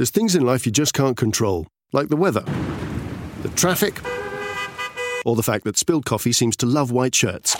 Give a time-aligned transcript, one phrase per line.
[0.00, 2.42] There's things in life you just can't control, like the weather,
[3.42, 4.00] the traffic,
[5.26, 7.54] or the fact that spilled coffee seems to love white shirts.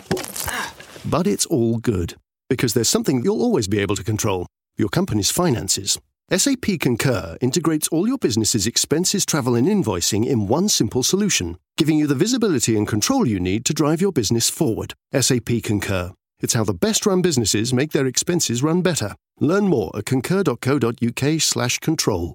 [1.05, 2.15] But it's all good,
[2.49, 4.47] because there's something you'll always be able to control
[4.79, 6.01] your company's finances.
[6.35, 11.99] SAP Concur integrates all your business's expenses, travel, and invoicing in one simple solution, giving
[11.99, 14.95] you the visibility and control you need to drive your business forward.
[15.13, 16.13] SAP Concur.
[16.41, 19.15] It's how the best run businesses make their expenses run better.
[19.43, 22.35] Learn more at concur.co.uk/slash control.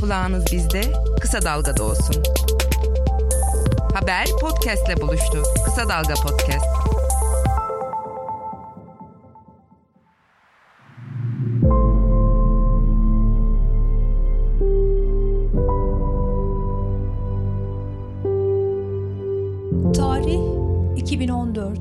[0.00, 0.82] Kulağınız bizde,
[1.20, 2.22] kısa dalgada olsun.
[3.94, 5.42] Haber podcastle buluştu.
[5.64, 6.66] Kısa Dalga Podcast.
[19.96, 20.40] Tarih
[20.96, 21.78] 2014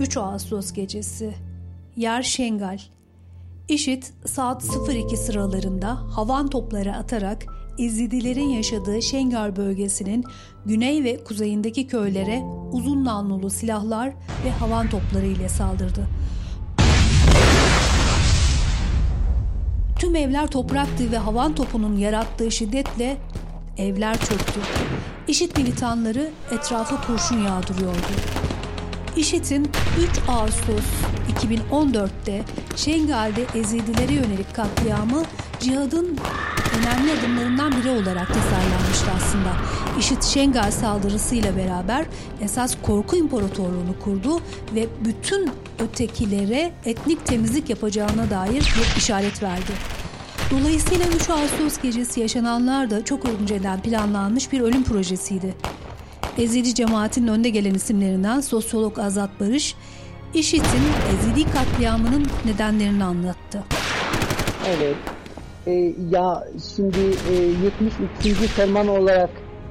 [0.00, 1.34] 3 Ağustos gecesi
[1.96, 2.78] Yer Şengal
[3.68, 7.46] IŞİD saat 02 sıralarında havan topları atarak
[7.78, 10.24] Ezidilerin yaşadığı Şengar bölgesinin
[10.66, 14.12] güney ve kuzeyindeki köylere uzun namlulu silahlar
[14.44, 16.06] ve havan topları ile saldırdı.
[19.98, 23.16] Tüm evler topraktı ve havan topunun yarattığı şiddetle
[23.78, 24.60] evler çöktü.
[25.28, 28.45] IŞİD militanları etrafa kurşun yağdırıyordu.
[29.16, 30.84] IŞİD'in 3 Ağustos
[31.40, 32.42] 2014'te
[32.76, 35.22] Şengal'de Ezidilere yönelik katliamı
[35.60, 36.18] cihadın
[36.78, 39.52] önemli adımlarından biri olarak tasarlanmıştı aslında.
[39.98, 42.06] IŞİD Şengal saldırısıyla beraber
[42.40, 44.40] esas korku imparatorluğunu kurdu
[44.74, 49.72] ve bütün ötekilere etnik temizlik yapacağına dair bir işaret verdi.
[50.50, 55.54] Dolayısıyla 3 Ağustos gecesi yaşananlar da çok önceden planlanmış bir ölüm projesiydi.
[56.38, 59.74] Ezidi cemaatinin önde gelen isimlerinden sosyolog Azat Barış,
[60.34, 63.64] IŞİD'in Ezidi katliamının nedenlerini anlattı.
[64.66, 64.96] Evet.
[65.66, 66.98] Ee, ya şimdi
[67.30, 67.34] e,
[68.24, 68.48] 73.
[68.48, 69.30] ferman olarak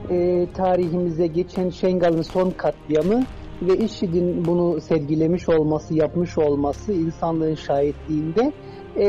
[0.10, 3.24] e, tarihimize geçen Şengal'ın son katliamı
[3.62, 8.54] ve IŞİD'in bunu sergilemiş olması, yapmış olması insanlığın şahitliğinde
[8.98, 9.06] e,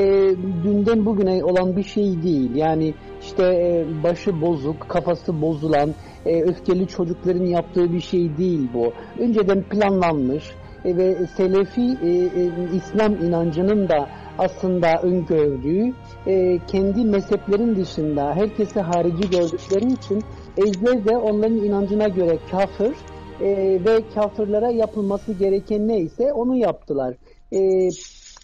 [0.64, 2.54] dünden bugüne olan bir şey değil.
[2.54, 5.94] Yani işte e, başı bozuk, kafası bozulan,
[6.26, 8.92] e, öfkeli çocukların yaptığı bir şey değil bu.
[9.18, 10.44] Önceden planlanmış
[10.84, 14.08] e, ve Selefi e, e, İslam inancının da
[14.38, 15.92] aslında öngördüğü
[16.26, 20.22] e, kendi mezheplerin dışında herkesi harici gördükleri için
[20.56, 22.94] ezler de onların inancına göre kafir
[23.40, 27.14] e, ve kafirlere yapılması gereken neyse onu yaptılar.
[27.52, 27.90] E,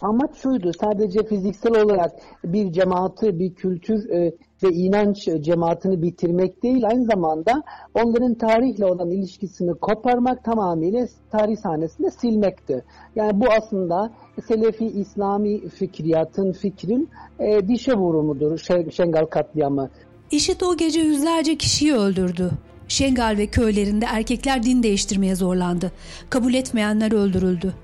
[0.02, 2.12] amaç şuydu sadece fiziksel olarak
[2.44, 4.32] bir cemaati, bir kültür e,
[4.62, 7.62] ve inanç cemaatini bitirmek değil aynı zamanda
[7.94, 12.84] onların tarihle olan ilişkisini koparmak tamamıyla tarih sahnesinde silmekti.
[13.16, 14.12] Yani bu aslında
[14.48, 17.08] Selefi İslami fikriyatın, fikrin
[17.38, 18.58] e, dişe vurumudur
[18.90, 19.90] Şengal katliamı.
[20.30, 22.50] IŞİD o gece yüzlerce kişiyi öldürdü.
[22.88, 25.92] Şengal ve köylerinde erkekler din değiştirmeye zorlandı.
[26.30, 27.74] Kabul etmeyenler öldürüldü.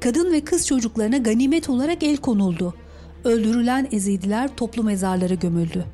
[0.00, 2.74] Kadın ve kız çocuklarına ganimet olarak el konuldu.
[3.24, 5.84] Öldürülen Ezidiler toplu mezarlara gömüldü.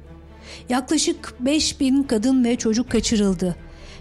[0.69, 3.57] Yaklaşık 5000 kadın ve çocuk kaçırıldı.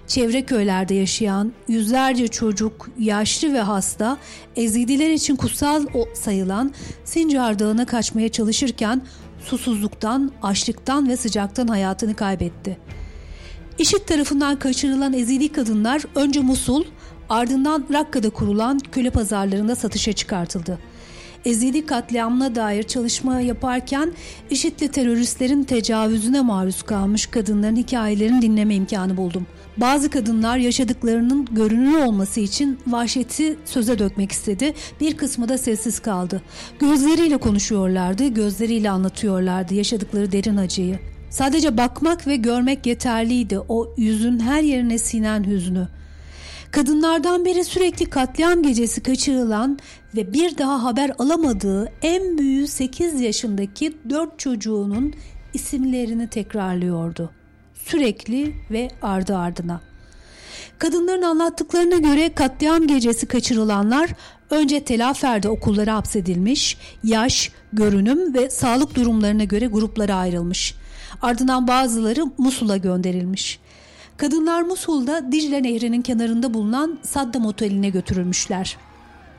[0.07, 4.17] Çevre köylerde yaşayan yüzlerce çocuk, yaşlı ve hasta
[4.55, 6.73] Ezidiler için kutsal sayılan
[7.05, 9.01] Sincar Dağı'na kaçmaya çalışırken
[9.43, 12.77] susuzluktan, açlıktan ve sıcaktan hayatını kaybetti.
[13.79, 16.83] İşit tarafından kaçırılan Ezidi kadınlar önce Musul,
[17.29, 20.79] ardından Rakka'da kurulan köle pazarlarında satışa çıkartıldı.
[21.45, 24.13] Ezidi katliamına dair çalışma yaparken
[24.49, 29.47] IŞİD'li teröristlerin tecavüzüne maruz kalmış kadınların hikayelerini dinleme imkanı buldum.
[29.77, 34.73] Bazı kadınlar yaşadıklarının görünür olması için vahşeti söze dökmek istedi.
[35.01, 36.41] Bir kısmı da sessiz kaldı.
[36.79, 40.99] Gözleriyle konuşuyorlardı, gözleriyle anlatıyorlardı yaşadıkları derin acıyı.
[41.29, 45.87] Sadece bakmak ve görmek yeterliydi o yüzün her yerine sinen hüznü.
[46.71, 49.79] Kadınlardan biri sürekli katliam gecesi kaçırılan
[50.15, 55.13] ve bir daha haber alamadığı en büyüğü 8 yaşındaki 4 çocuğunun
[55.53, 57.31] isimlerini tekrarlıyordu.
[57.73, 59.81] Sürekli ve ardı ardına.
[60.79, 64.09] Kadınların anlattıklarına göre katliam gecesi kaçırılanlar
[64.49, 70.75] önce Telafer'de okullara hapsedilmiş, yaş, görünüm ve sağlık durumlarına göre gruplara ayrılmış.
[71.21, 73.59] Ardından bazıları Musul'a gönderilmiş.
[74.19, 78.77] Kadınlar Musul'da Dicle Nehri'nin kenarında bulunan Saddam Oteli'ne götürülmüşler.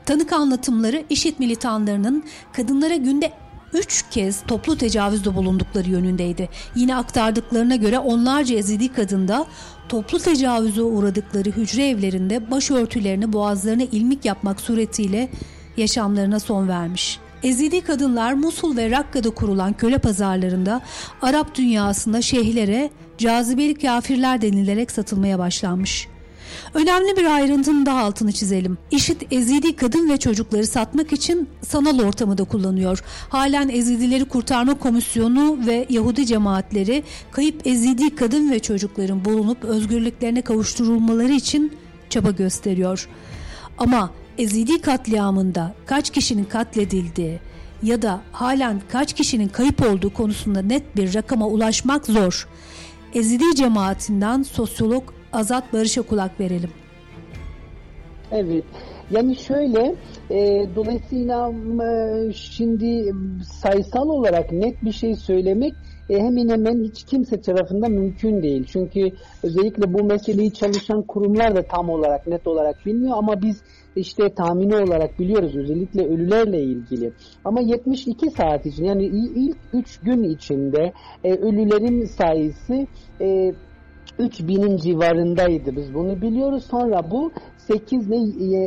[0.05, 2.23] Tanık anlatımları IŞİD militanlarının
[2.53, 3.31] kadınlara günde
[3.73, 6.49] üç kez toplu tecavüzde bulundukları yönündeydi.
[6.75, 9.45] Yine aktardıklarına göre onlarca Ezidi kadında
[9.89, 15.29] toplu tecavüze uğradıkları hücre evlerinde başörtülerini boğazlarına ilmik yapmak suretiyle
[15.77, 17.19] yaşamlarına son vermiş.
[17.43, 20.81] Ezidi kadınlar Musul ve Rakka'da kurulan köle pazarlarında
[21.21, 26.07] Arap dünyasında şeyhlere cazibeli kafirler denilerek satılmaya başlanmış.
[26.73, 28.77] Önemli bir ayrıntının daha altını çizelim.
[28.91, 33.03] İşit Ezidi kadın ve çocukları satmak için sanal ortamı da kullanıyor.
[33.29, 41.31] Halen Ezidileri Kurtarma Komisyonu ve Yahudi cemaatleri kayıp Ezidi kadın ve çocukların bulunup özgürlüklerine kavuşturulmaları
[41.31, 41.73] için
[42.09, 43.09] çaba gösteriyor.
[43.77, 47.39] Ama Ezidi katliamında kaç kişinin katledildiği
[47.83, 52.47] ya da halen kaç kişinin kayıp olduğu konusunda net bir rakama ulaşmak zor.
[53.13, 56.69] Ezidi cemaatinden sosyolog Azat Barış'a kulak verelim.
[58.31, 58.63] Evet.
[59.11, 59.95] Yani şöyle
[60.29, 61.51] e, dolayısıyla
[61.83, 63.13] e, şimdi
[63.61, 65.73] sayısal olarak net bir şey söylemek
[66.09, 68.65] e, hemen hemen hiç kimse tarafından mümkün değil.
[68.71, 69.11] Çünkü
[69.43, 73.61] özellikle bu meseleyi çalışan kurumlar da tam olarak net olarak bilmiyor ama biz
[73.95, 77.13] işte tahmini olarak biliyoruz özellikle ölülerle ilgili.
[77.45, 80.93] Ama 72 saat için yani ilk 3 gün içinde
[81.23, 82.87] e, ölülerin sayısı
[83.21, 83.53] e,
[84.19, 86.63] 3000'in civarındaydı biz bunu biliyoruz.
[86.71, 88.17] Sonra bu 8 ne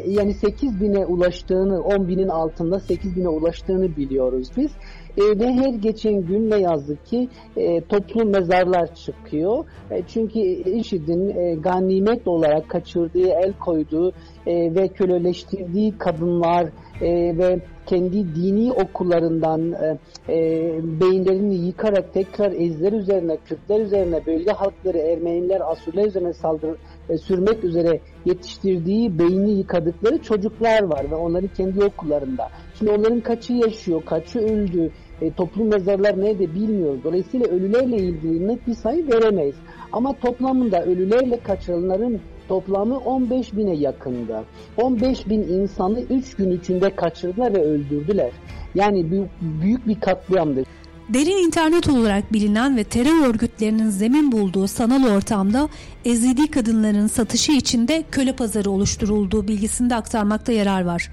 [0.06, 4.70] yani 8 bine ulaştığını 10 binin altında 8 bine ulaştığını biliyoruz biz.
[5.16, 9.64] E, ve her geçen gün ne yazık ki e, toplu mezarlar çıkıyor.
[9.90, 14.12] E, çünkü IŞİD'in e, ganimet olarak kaçırdığı, el koyduğu
[14.46, 16.64] e, ve köleleştirdiği kadınlar
[17.00, 20.70] e, ve kendi dini okullarından e, e,
[21.00, 26.76] beyinlerini yıkarak tekrar ezler üzerine, Kürtler üzerine, bölge halkları, Ermeniler, Asurlar üzerine saldırı
[27.08, 32.48] e, sürmek üzere yetiştirdiği beyni yıkadıkları çocuklar var ve onların kendi okullarında.
[32.78, 34.90] Şimdi onların kaçı yaşıyor, kaçı öldü,
[35.20, 37.04] e, toplum mezarlar nerede bilmiyoruz.
[37.04, 39.56] Dolayısıyla ölülerle ilgili net bir sayı veremeyiz.
[39.92, 44.44] Ama toplamında ölülerle kaçırılanların toplamı 15 bine yakında.
[44.76, 48.30] 15 bin insanı 3 gün içinde kaçırdılar ve öldürdüler.
[48.74, 49.30] Yani büyük,
[49.62, 50.66] büyük bir katliamdır.
[51.08, 55.68] Derin internet olarak bilinen ve terör örgütlerinin zemin bulduğu sanal ortamda
[56.04, 61.10] ezidi kadınların satışı için de köle pazarı oluşturulduğu bilgisinde aktarmakta yarar var.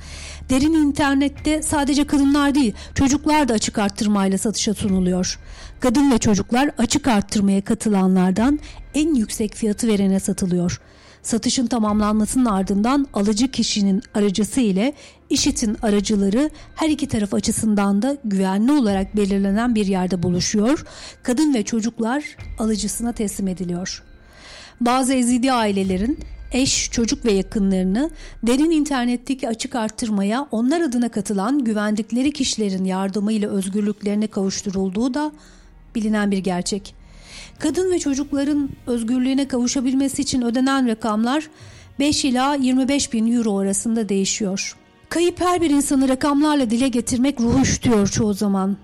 [0.49, 5.39] Derin internette sadece kadınlar değil çocuklar da açık arttırmayla satışa sunuluyor.
[5.79, 8.59] Kadın ve çocuklar açık arttırmaya katılanlardan
[8.93, 10.81] en yüksek fiyatı verene satılıyor.
[11.23, 14.93] Satışın tamamlanmasının ardından alıcı kişinin aracısı ile
[15.29, 20.85] işitin aracıları her iki taraf açısından da güvenli olarak belirlenen bir yerde buluşuyor.
[21.23, 22.23] Kadın ve çocuklar
[22.59, 24.03] alıcısına teslim ediliyor.
[24.81, 26.19] Bazı ezidi ailelerin
[26.51, 28.09] eş, çocuk ve yakınlarını
[28.43, 35.31] derin internetteki açık arttırmaya onlar adına katılan güvendikleri kişilerin yardımıyla özgürlüklerine kavuşturulduğu da
[35.95, 37.00] bilinen bir gerçek.
[37.61, 41.49] Kadın ve çocukların özgürlüğüne kavuşabilmesi için ödenen rakamlar
[41.99, 44.77] 5 ila 25 bin euro arasında değişiyor.
[45.09, 48.77] Kayıp her bir insanı rakamlarla dile getirmek ruhu üşütüyor çoğu zaman.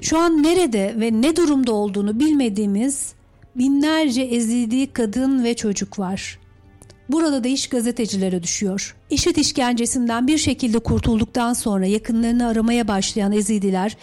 [0.00, 3.12] Şu an nerede ve ne durumda olduğunu bilmediğimiz
[3.56, 6.38] binlerce ezildiği kadın ve çocuk var.
[7.08, 8.96] Burada da iş gazetecilere düşüyor.
[9.10, 13.96] İşit işkencesinden bir şekilde kurtulduktan sonra yakınlarını aramaya başlayan ezidiler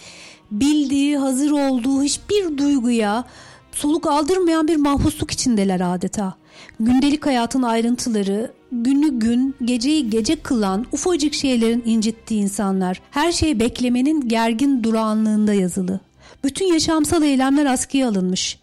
[0.50, 3.24] bildiği, hazır olduğu hiçbir duyguya,
[3.72, 6.34] soluk aldırmayan bir mahpusluk içindeler adeta.
[6.80, 13.00] Gündelik hayatın ayrıntıları, günü gün, geceyi gece kılan ufacık şeylerin incittiği insanlar.
[13.10, 16.00] Her şey beklemenin gergin durağanlığında yazılı.
[16.44, 18.58] Bütün yaşamsal eylemler askıya alınmış.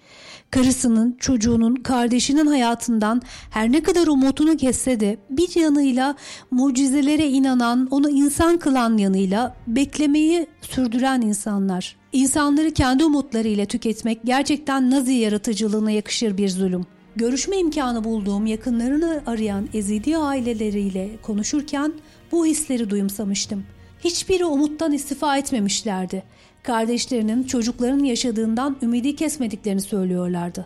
[0.52, 6.16] Karısının, çocuğunun, kardeşinin hayatından her ne kadar umutunu kesse de bir yanıyla
[6.52, 11.96] mucizelere inanan, onu insan kılan yanıyla beklemeyi sürdüren insanlar.
[12.14, 16.86] İnsanları kendi umutlarıyla tüketmek gerçekten Nazi yaratıcılığına yakışır bir zulüm.
[17.16, 21.94] Görüşme imkanı bulduğum yakınlarını arayan Ezidi aileleriyle konuşurken
[22.32, 23.64] bu hisleri duyumsamıştım.
[24.06, 26.24] Hiçbiri umuttan istifa etmemişlerdi.
[26.64, 30.66] Kardeşlerinin çocukların yaşadığından ümidi kesmediklerini söylüyorlardı.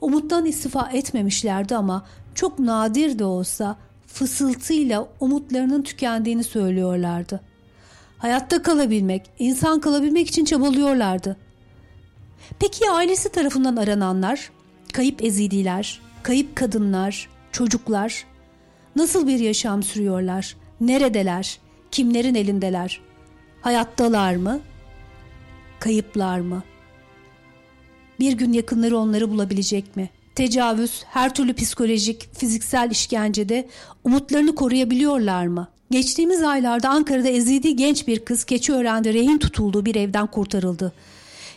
[0.00, 7.40] Umuttan istifa etmemişlerdi ama çok nadir de olsa fısıltıyla umutlarının tükendiğini söylüyorlardı.
[8.18, 11.36] Hayatta kalabilmek, insan kalabilmek için çabalıyorlardı.
[12.60, 14.50] Peki ailesi tarafından arananlar,
[14.92, 18.24] kayıp ezidiler, kayıp kadınlar, çocuklar
[18.96, 20.56] nasıl bir yaşam sürüyorlar?
[20.80, 21.58] Neredeler?
[21.90, 23.00] Kimlerin elindeler?
[23.60, 24.60] Hayattalar mı?
[25.80, 26.62] Kayıplar mı?
[28.20, 30.10] Bir gün yakınları onları bulabilecek mi?
[30.34, 33.68] Tecavüz, her türlü psikolojik, fiziksel işkencede
[34.04, 35.68] umutlarını koruyabiliyorlar mı?
[35.90, 40.92] Geçtiğimiz aylarda Ankara'da ezidi genç bir kız Keçiören'de rehin tutulduğu bir evden kurtarıldı.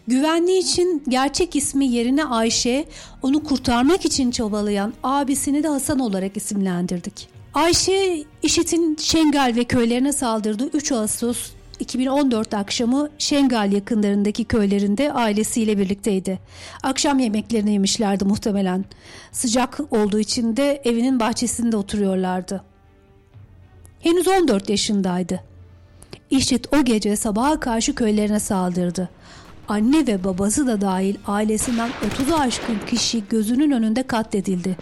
[0.08, 2.86] Güvenliği için gerçek ismi yerine Ayşe,
[3.22, 7.41] onu kurtarmak için çabalayan abisini de Hasan olarak isimlendirdik.
[7.54, 16.40] Ayşe, IŞİD'in Şengal ve köylerine saldırdığı 3 Ağustos 2014 akşamı Şengal yakınlarındaki köylerinde ailesiyle birlikteydi.
[16.84, 18.86] Akşam yemeklerini yemişlerdi muhtemelen.
[19.32, 22.64] Sıcak olduğu için de evinin bahçesinde oturuyorlardı.
[24.00, 25.44] Henüz 14 yaşındaydı.
[26.30, 29.10] İşit o gece sabaha karşı köylerine saldırdı.
[29.68, 34.78] Anne ve babası da dahil ailesinden 30'u aşkın kişi gözünün önünde katledildi.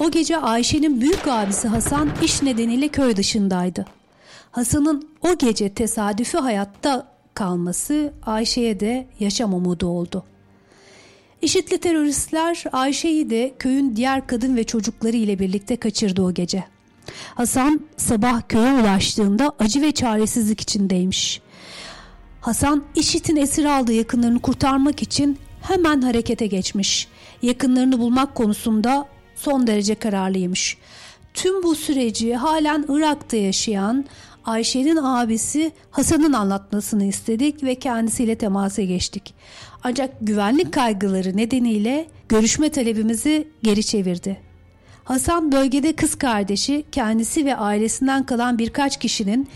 [0.00, 3.86] O gece Ayşe'nin büyük abisi Hasan iş nedeniyle köy dışındaydı.
[4.50, 10.24] Hasan'ın o gece tesadüfi hayatta kalması Ayşe'ye de yaşam umudu oldu.
[11.42, 16.64] İşitli teröristler Ayşe'yi de köyün diğer kadın ve çocukları ile birlikte kaçırdı o gece.
[17.34, 21.40] Hasan sabah köye ulaştığında acı ve çaresizlik içindeymiş.
[22.40, 27.08] Hasan IŞİD'in esir aldığı yakınlarını kurtarmak için hemen harekete geçmiş.
[27.42, 29.08] Yakınlarını bulmak konusunda
[29.40, 30.76] son derece kararlıymış.
[31.34, 34.04] Tüm bu süreci halen Irak'ta yaşayan
[34.44, 39.34] Ayşe'nin abisi Hasan'ın anlatmasını istedik ve kendisiyle temasa geçtik.
[39.84, 44.40] Ancak güvenlik kaygıları nedeniyle görüşme talebimizi geri çevirdi.
[45.04, 49.48] Hasan bölgede kız kardeşi, kendisi ve ailesinden kalan birkaç kişinin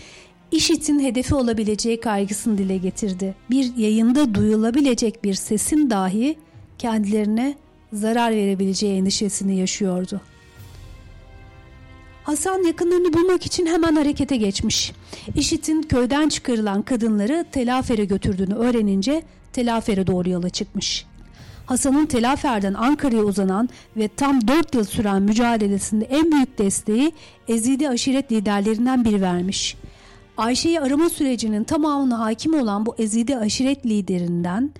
[0.51, 3.35] IŞİD'in hedefi olabileceği kaygısını dile getirdi.
[3.49, 6.37] Bir yayında duyulabilecek bir sesin dahi
[6.77, 7.55] kendilerine
[7.95, 10.21] zarar verebileceği endişesini yaşıyordu.
[12.23, 14.91] Hasan yakınlarını bulmak için hemen harekete geçmiş.
[15.35, 19.23] İşit'in köyden çıkarılan kadınları Telafer'e götürdüğünü öğrenince
[19.53, 21.05] Telafer'e doğru yola çıkmış.
[21.65, 27.11] Hasan'ın Telafer'den Ankara'ya uzanan ve tam 4 yıl süren mücadelesinde en büyük desteği
[27.47, 29.75] Ezidi aşiret liderlerinden biri vermiş.
[30.37, 34.71] Ayşe'yi arama sürecinin tamamına hakim olan bu Ezidi aşiret liderinden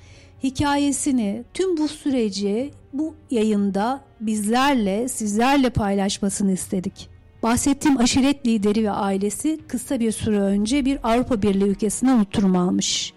[0.46, 7.10] hikayesini tüm bu süreci bu yayında bizlerle sizlerle paylaşmasını istedik.
[7.44, 13.14] Bahsettiğim aşiret lideri ve ailesi kısa bir süre önce bir Avrupa Birliği ülkesinden oturum almış.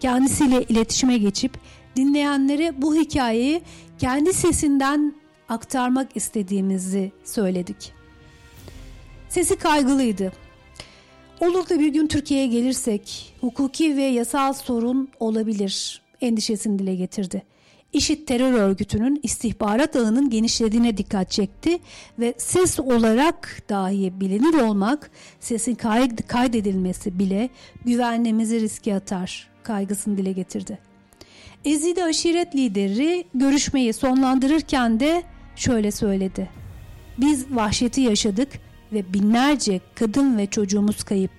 [0.00, 1.58] Kendisiyle iletişime geçip
[1.96, 3.62] dinleyenlere bu hikayeyi
[3.98, 5.14] kendi sesinden
[5.48, 7.92] aktarmak istediğimizi söyledik.
[9.28, 10.32] Sesi kaygılıydı.
[11.40, 17.42] Olur da bir gün Türkiye'ye gelirsek hukuki ve yasal sorun olabilir endişesini dile getirdi.
[17.92, 21.78] İşit terör örgütünün istihbarat ağının genişlediğine dikkat çekti
[22.18, 25.10] ve ses olarak dahi bilinir olmak,
[25.40, 25.74] sesin
[26.26, 27.48] kaydedilmesi bile
[27.84, 30.78] güvenliğimizi riske atar kaygısını dile getirdi.
[31.64, 35.22] Ezidi aşiret lideri görüşmeyi sonlandırırken de
[35.56, 36.50] şöyle söyledi.
[37.18, 38.48] Biz vahşeti yaşadık
[38.92, 41.32] ve binlerce kadın ve çocuğumuz kayıp.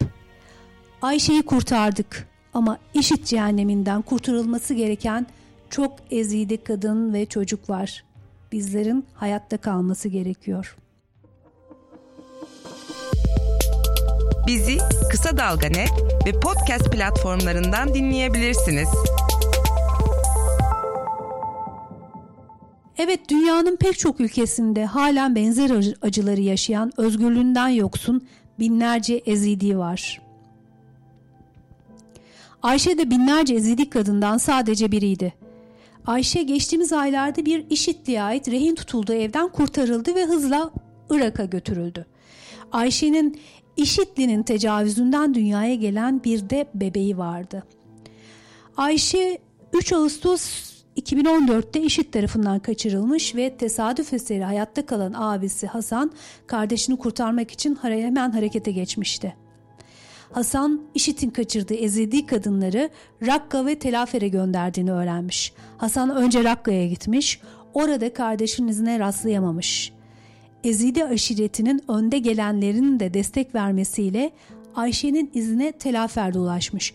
[1.02, 5.28] Ayşe'yi kurtardık ama işit cehenneminden kurtarılması gereken
[5.70, 8.04] çok ezide kadın ve çocuk var.
[8.52, 10.78] Bizlerin hayatta kalması gerekiyor.
[14.48, 14.78] Bizi
[15.12, 15.92] Kısa Dalga Net
[16.26, 18.90] ve podcast platformlarından dinleyebilirsiniz.
[22.98, 28.28] Evet dünyanın pek çok ülkesinde halen benzer acıları yaşayan özgürlüğünden yoksun
[28.60, 30.22] binlerce ezidi var.
[32.64, 35.34] Ayşe de binlerce ezidi kadından sadece biriydi.
[36.08, 40.72] Ayşe geçtiğimiz aylarda bir işitliğe ait rehin tutulduğu evden kurtarıldı ve hızla
[41.10, 42.06] Irak'a götürüldü.
[42.72, 43.40] Ayşe'nin
[43.78, 47.64] işitli'nin tecavüzünden dünyaya gelen bir de bebeği vardı.
[48.78, 49.38] Ayşe
[49.74, 56.12] 3 Ağustos 2014'te IŞİD tarafından kaçırılmış ve tesadüf eseri hayatta kalan abisi Hasan
[56.48, 59.36] kardeşini kurtarmak için hemen harekete geçmişti.
[60.32, 62.90] Hasan IŞİD'in kaçırdığı Ezidi kadınları
[63.26, 65.54] Rakka ve Telafer'e gönderdiğini öğrenmiş.
[65.78, 67.42] Hasan önce Rakka'ya gitmiş,
[67.74, 69.94] orada kardeşinin izine rastlayamamış.
[70.64, 74.32] Ezidi aşiretinin önde gelenlerinin de destek vermesiyle
[74.76, 76.94] Ayşe'nin izine Telafer'de ulaşmış.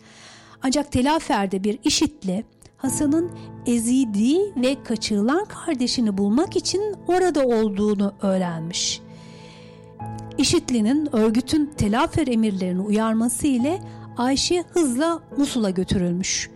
[0.62, 2.44] Ancak Telafer'de bir IŞİD'le
[2.76, 3.30] Hasan'ın
[3.66, 9.00] ezidi ve kaçırılan kardeşini bulmak için orada olduğunu öğrenmiş.
[10.38, 13.80] İşitli'nin örgütün telafer emirlerini uyarması ile
[14.16, 16.50] Ayşe hızla Musul'a götürülmüş.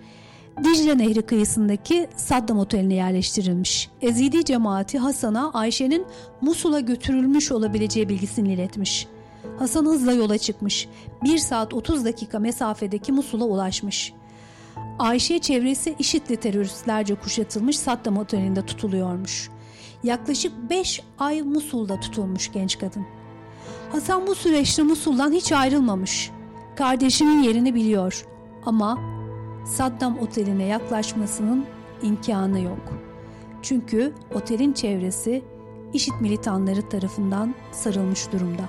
[0.64, 3.90] Dicle Nehri kıyısındaki Saddam Oteli'ne yerleştirilmiş.
[4.02, 6.06] Ezidi cemaati Hasan'a Ayşe'nin
[6.40, 9.06] Musul'a götürülmüş olabileceği bilgisini iletmiş.
[9.58, 10.88] Hasan hızla yola çıkmış.
[11.24, 14.12] 1 saat 30 dakika mesafedeki Musul'a ulaşmış.
[14.98, 19.50] Ayşe çevresi IŞİD'li teröristlerce kuşatılmış Saddam Oteli'nde tutuluyormuş.
[20.04, 23.19] Yaklaşık 5 ay Musul'da tutulmuş genç kadın.
[23.92, 26.30] Hasan bu süreçte Musul'dan hiç ayrılmamış.
[26.76, 28.26] Kardeşinin yerini biliyor
[28.66, 28.98] ama
[29.66, 31.66] Saddam Oteli'ne yaklaşmasının
[32.02, 32.92] imkanı yok.
[33.62, 35.42] Çünkü otelin çevresi
[35.92, 38.62] IŞİD militanları tarafından sarılmış durumda.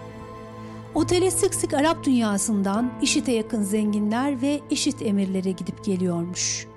[0.95, 6.67] Otele sık sık Arap dünyasından IŞİD'e yakın zenginler ve IŞİD emirleri gidip geliyormuş.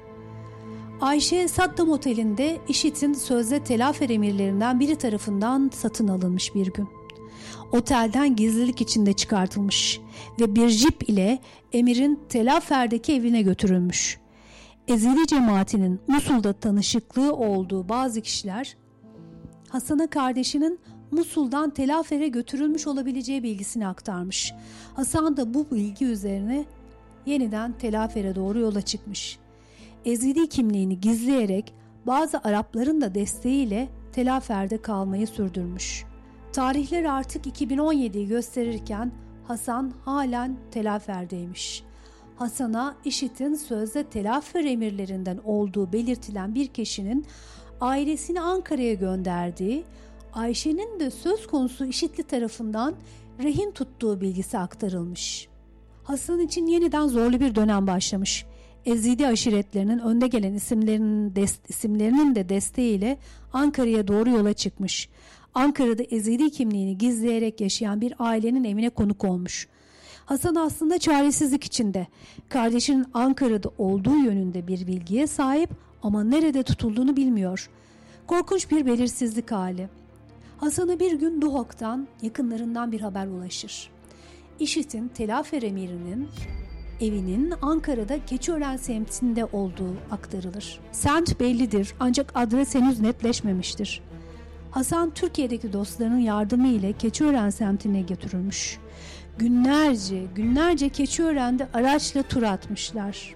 [1.00, 6.88] Ayşe Saddam Oteli'nde IŞİD'in sözde telafer emirlerinden biri tarafından satın alınmış bir gün.
[7.72, 10.00] Otelden gizlilik içinde çıkartılmış
[10.40, 11.38] ve bir jip ile
[11.72, 14.18] emirin Telafer'deki evine götürülmüş.
[14.88, 18.76] Ezeli cemaatinin Musul'da tanışıklığı olduğu bazı kişiler
[19.68, 20.78] Hasan'a kardeşinin
[21.10, 24.54] Musul'dan Telafer'e götürülmüş olabileceği bilgisini aktarmış.
[24.94, 26.64] Hasan da bu bilgi üzerine
[27.26, 29.38] yeniden Telafer'e doğru yola çıkmış.
[30.04, 31.74] Ezidi kimliğini gizleyerek
[32.06, 36.04] bazı Arapların da desteğiyle Telafer'de kalmayı sürdürmüş.
[36.54, 39.12] Tarihler artık 2017'yi gösterirken
[39.48, 41.82] Hasan halen Telafer'deymiş.
[42.36, 47.26] Hasan'a IŞİD'in sözde Telafer emirlerinden olduğu belirtilen bir kişinin
[47.80, 49.84] ailesini Ankara'ya gönderdiği,
[50.32, 52.94] Ayşe'nin de söz konusu IŞİD'li tarafından
[53.42, 55.48] rehin tuttuğu bilgisi aktarılmış.
[56.04, 58.46] Hasan için yeniden zorlu bir dönem başlamış.
[58.86, 61.34] Ezidi aşiretlerinin önde gelen isimlerinin,
[61.68, 63.18] isimlerinin de desteğiyle
[63.52, 65.08] Ankara'ya doğru yola çıkmış.
[65.54, 69.68] Ankara'da Ezidi kimliğini gizleyerek yaşayan bir ailenin evine konuk olmuş.
[70.26, 72.06] Hasan aslında çaresizlik içinde.
[72.48, 75.70] Kardeşinin Ankara'da olduğu yönünde bir bilgiye sahip
[76.02, 77.70] ama nerede tutulduğunu bilmiyor.
[78.26, 79.88] Korkunç bir belirsizlik hali.
[80.56, 83.90] Hasan'a bir gün Duhok'tan yakınlarından bir haber ulaşır.
[84.60, 86.28] İşit'in Telafer emirinin
[87.00, 90.80] evinin Ankara'da Keçiören semtinde olduğu aktarılır.
[90.92, 94.02] Semt bellidir ancak adres henüz netleşmemiştir.
[94.74, 98.78] Hasan Türkiye'deki dostlarının yardımı ile Keçiören semtine götürülmüş.
[99.38, 103.34] Günlerce, günlerce Keçiören'de araçla tur atmışlar.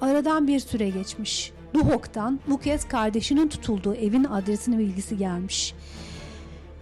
[0.00, 1.52] Aradan bir süre geçmiş.
[1.74, 5.74] Duhok'tan bu kez kardeşinin tutulduğu evin adresini bilgisi gelmiş.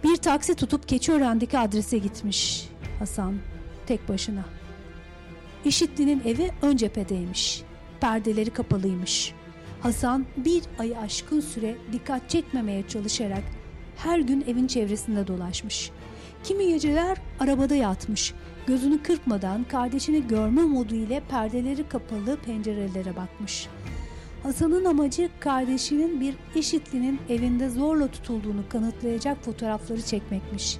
[0.03, 3.35] Bir taksi tutup Keçiören'deki adrese gitmiş Hasan
[3.85, 4.45] tek başına.
[5.65, 7.63] İşitli'nin evi ön cephedeymiş.
[8.01, 9.33] Perdeleri kapalıymış.
[9.83, 13.43] Hasan bir ayı aşkın süre dikkat çekmemeye çalışarak
[13.97, 15.91] her gün evin çevresinde dolaşmış.
[16.43, 18.33] Kimi geceler arabada yatmış.
[18.67, 23.67] Gözünü kırpmadan kardeşini görme modu ile perdeleri kapalı pencerelere bakmış.
[24.43, 30.77] Hasan'ın amacı kardeşinin bir işitlinin evinde zorla tutulduğunu kanıtlayacak fotoğrafları çekmekmiş.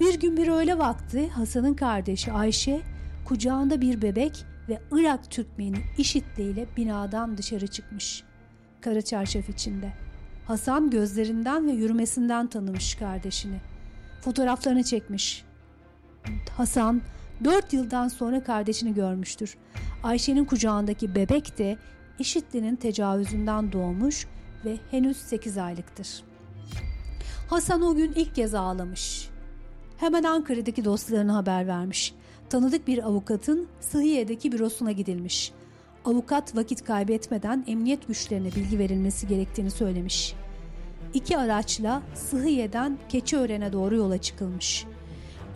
[0.00, 2.80] Bir gün bir öğle vakti Hasan'ın kardeşi Ayşe
[3.24, 8.24] kucağında bir bebek ve Irak Türkmeni IŞİD'le ile binadan dışarı çıkmış.
[8.80, 9.92] Kara çarşaf içinde.
[10.46, 13.60] Hasan gözlerinden ve yürümesinden tanımış kardeşini.
[14.20, 15.44] Fotoğraflarını çekmiş.
[16.56, 17.02] Hasan
[17.44, 19.56] dört yıldan sonra kardeşini görmüştür.
[20.02, 21.78] Ayşe'nin kucağındaki bebek de
[22.18, 24.26] IŞİD'linin tecavüzünden doğmuş
[24.64, 26.22] ve henüz 8 aylıktır.
[27.50, 29.28] Hasan o gün ilk kez ağlamış.
[29.96, 32.14] Hemen Ankara'daki dostlarına haber vermiş
[32.50, 35.52] tanıdık bir avukatın Sıhiye'deki bürosuna gidilmiş.
[36.04, 40.34] Avukat vakit kaybetmeden emniyet güçlerine bilgi verilmesi gerektiğini söylemiş.
[41.14, 44.86] İki araçla Sıhiye'den Keçiören'e doğru yola çıkılmış.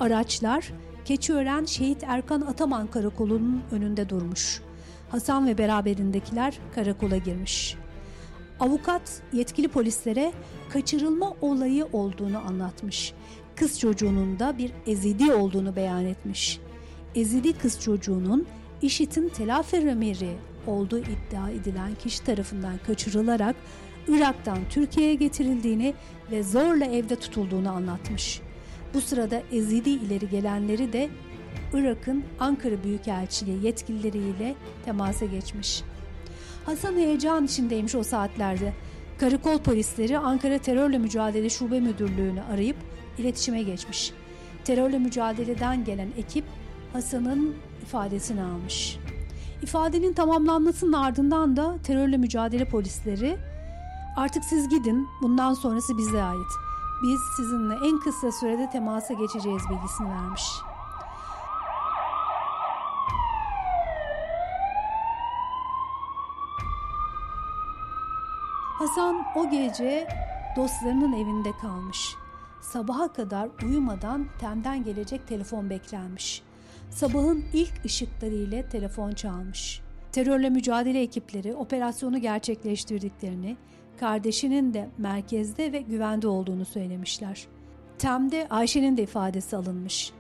[0.00, 0.72] Araçlar
[1.04, 4.62] Keçiören Şehit Erkan Ataman Karakolu'nun önünde durmuş.
[5.11, 7.76] Hasan ve beraberindekiler karakola girmiş.
[8.61, 10.33] Avukat yetkili polislere
[10.72, 13.12] kaçırılma olayı olduğunu anlatmış.
[13.57, 16.61] Kız çocuğunun da bir ezidi olduğunu beyan etmiş.
[17.14, 18.46] Ezidi kız çocuğunun
[18.83, 23.57] IŞİD'in telafer emiri olduğu iddia edilen kişi tarafından kaçırılarak
[24.09, 25.94] Irak'tan Türkiye'ye getirildiğini
[26.31, 28.40] ve zorla evde tutulduğunu anlatmış.
[28.94, 31.09] Bu sırada Ezidi ileri gelenleri de
[31.74, 35.83] Irak'ın Ankara Büyükelçiliği yetkilileriyle temasa geçmiş.
[36.64, 38.72] Hasan heyecan içindeymiş o saatlerde.
[39.18, 42.77] Karakol polisleri Ankara Terörle Mücadele Şube Müdürlüğü'nü arayıp
[43.18, 44.12] iletişime geçmiş.
[44.64, 46.44] Terörle mücadeleden gelen ekip
[46.94, 48.98] Hasan'ın ifadesini almış.
[49.62, 53.38] İfadenin tamamlanmasının ardından da terörle mücadele polisleri
[54.16, 56.50] artık siz gidin bundan sonrası bize ait.
[57.02, 60.42] Biz sizinle en kısa sürede temasa geçeceğiz bilgisini vermiş.
[68.78, 70.09] Hasan o gece
[70.57, 72.16] dostlarının evinde kalmış.
[72.61, 76.42] Sabaha kadar uyumadan temden gelecek telefon beklenmiş
[76.94, 79.80] sabahın ilk ışıkları ile telefon çalmış.
[80.12, 83.57] Terörle mücadele ekipleri operasyonu gerçekleştirdiklerini,
[84.00, 87.46] kardeşinin de merkezde ve güvende olduğunu söylemişler.
[87.98, 90.12] Tem'de Ayşe'nin de ifadesi alınmış.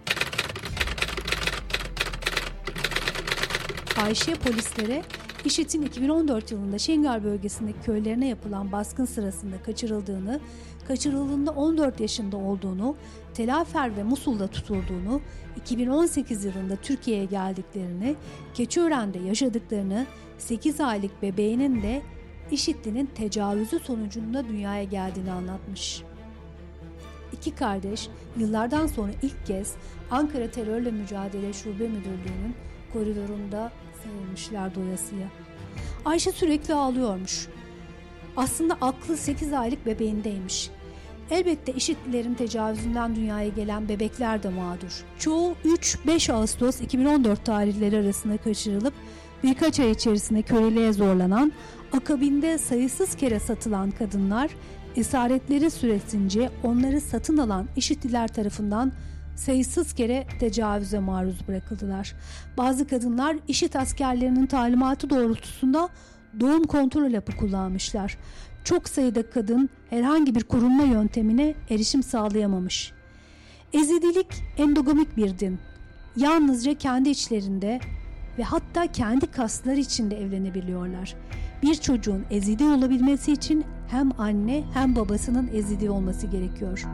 [4.02, 5.02] Ayşe polislere
[5.44, 10.40] IŞİD'in 2014 yılında Şengal bölgesindeki köylerine yapılan baskın sırasında kaçırıldığını,
[10.88, 12.96] kaçırıldığında 14 yaşında olduğunu,
[13.34, 15.20] Telafer ve Musul'da tutulduğunu,
[15.56, 18.14] 2018 yılında Türkiye'ye geldiklerini,
[18.54, 20.06] Keçiören'de yaşadıklarını,
[20.38, 22.02] 8 aylık bebeğinin de
[22.50, 26.02] IŞİD'linin tecavüzü sonucunda dünyaya geldiğini anlatmış.
[27.32, 29.74] İki kardeş yıllardan sonra ilk kez
[30.10, 32.54] Ankara Terörle Mücadele Şube Müdürlüğü'nün
[32.92, 33.72] koridorunda
[34.04, 35.28] sarılmışlar doyasıya.
[36.04, 37.48] Ayşe sürekli ağlıyormuş.
[38.36, 40.70] Aslında aklı 8 aylık bebeğindeymiş.
[41.30, 45.04] Elbette IŞİD'lilerin tecavüzünden dünyaya gelen bebekler de mağdur.
[45.18, 48.94] Çoğu 3-5 Ağustos 2014 tarihleri arasında kaçırılıp
[49.42, 51.52] birkaç ay içerisinde köleliğe zorlanan,
[51.92, 54.50] akabinde sayısız kere satılan kadınlar
[54.96, 58.92] esaretleri süresince onları satın alan IŞİD'liler tarafından
[59.36, 62.14] sayısız kere tecavüze maruz bırakıldılar.
[62.56, 65.88] Bazı kadınlar IŞİD askerlerinin talimatı doğrultusunda
[66.40, 68.18] doğum kontrol hapı kullanmışlar.
[68.64, 72.92] Çok sayıda kadın herhangi bir korunma yöntemine erişim sağlayamamış.
[73.72, 74.26] Ezidilik
[74.58, 75.58] endogamik bir din.
[76.16, 77.80] Yalnızca kendi içlerinde
[78.38, 81.14] ve hatta kendi kasları içinde evlenebiliyorlar.
[81.62, 86.84] Bir çocuğun ezidi olabilmesi için hem anne hem babasının ezidi olması gerekiyor.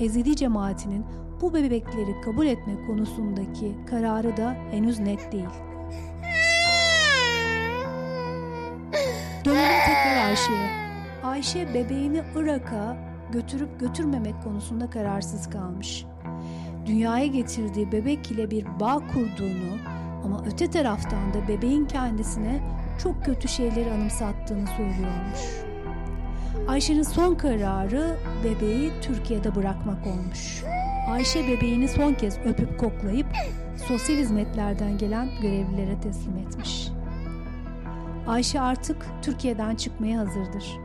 [0.00, 1.04] Ezidi cemaatinin
[1.40, 5.65] bu bebekleri kabul etme konusundaki kararı da henüz net değil.
[9.46, 10.70] Dönelim tekrar Ayşe'ye.
[11.24, 12.96] Ayşe bebeğini Irak'a
[13.32, 16.04] götürüp götürmemek konusunda kararsız kalmış.
[16.86, 19.78] Dünyaya getirdiği bebek ile bir bağ kurduğunu
[20.24, 22.60] ama öte taraftan da bebeğin kendisine
[23.02, 25.40] çok kötü şeyleri anımsattığını söylüyormuş.
[26.68, 30.64] Ayşe'nin son kararı bebeği Türkiye'de bırakmak olmuş.
[31.10, 33.26] Ayşe bebeğini son kez öpüp koklayıp
[33.88, 36.95] sosyal hizmetlerden gelen görevlilere teslim etmiş.
[38.26, 40.78] Ayşe artık Türkiye'den çıkmaya hazırdır.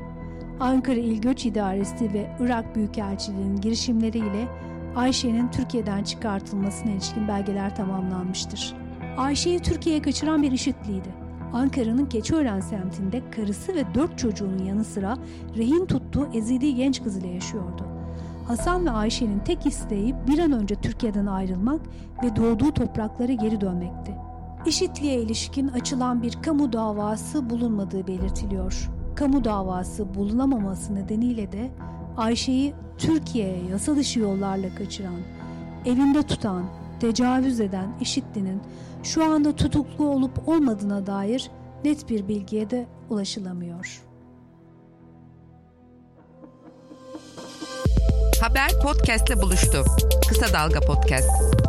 [0.60, 4.48] Ankara İl Göç İdaresi ve Irak Büyükelçiliği'nin girişimleriyle
[4.96, 8.74] Ayşe'nin Türkiye'den çıkartılmasına ilişkin belgeler tamamlanmıştır.
[9.18, 11.10] Ayşe'yi Türkiye'ye kaçıran bir işitliydi.
[11.54, 15.18] Ankara'nın Keçiören semtinde karısı ve dört çocuğunun yanı sıra
[15.58, 17.86] rehin tuttuğu ezidi genç kız ile yaşıyordu.
[18.48, 21.82] Hasan ve Ayşe'nin tek isteği bir an önce Türkiye'den ayrılmak
[22.24, 24.21] ve doğduğu topraklara geri dönmekti.
[24.66, 28.90] İşitliğe ilişkin açılan bir kamu davası bulunmadığı belirtiliyor.
[29.16, 31.72] Kamu davası bulunamaması nedeniyle de
[32.18, 35.20] Ayşe'yi Türkiye'ye yasa dışı yollarla kaçıran,
[35.86, 36.66] evinde tutan,
[37.00, 38.62] tecavüz eden IŞİD'linin
[39.04, 41.52] şu anda tutuklu olup olmadığına dair
[41.86, 44.02] net bir bilgiye de ulaşılamıyor.
[48.42, 49.84] Haber podcastle buluştu.
[50.30, 51.61] Kısa Dalga Podcast.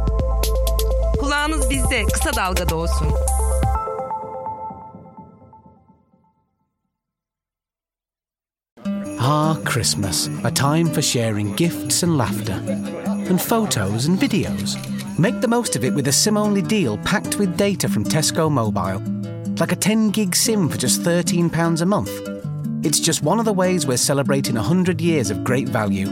[1.22, 3.08] Kulağınız bizde, Kısa olsun.
[9.20, 12.56] Ah, Christmas, a time for sharing gifts and laughter,
[13.30, 14.76] and photos and videos.
[15.18, 18.50] Make the most of it with a SIM only deal packed with data from Tesco
[18.50, 19.00] Mobile.
[19.60, 22.10] Like a 10 gig SIM for just £13 a month.
[22.82, 26.08] It's just one of the ways we're celebrating 100 years of great value.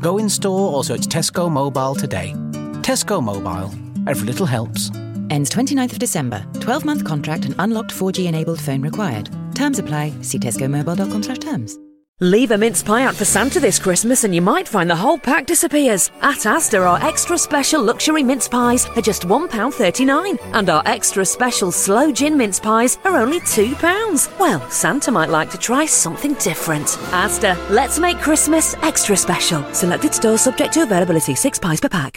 [0.00, 2.34] Go in store or search Tesco Mobile today.
[2.82, 3.83] Tesco Mobile.
[4.06, 4.90] Every little helps.
[5.30, 6.44] Ends 29th of December.
[6.60, 9.30] 12 month contract and unlocked 4G enabled phone required.
[9.54, 10.12] Terms apply.
[10.22, 11.78] See tescomobile.com slash terms.
[12.20, 15.18] Leave a mince pie out for Santa this Christmas and you might find the whole
[15.18, 16.12] pack disappears.
[16.22, 21.72] At Asda, our extra special luxury mince pies are just £1.39 and our extra special
[21.72, 24.38] slow gin mince pies are only £2.
[24.38, 26.86] Well, Santa might like to try something different.
[27.10, 29.64] Asda, let's make Christmas extra special.
[29.72, 32.12] Selected stores subject to availability, six pies per pack.